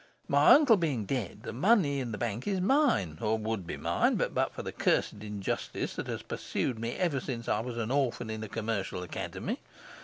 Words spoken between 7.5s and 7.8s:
was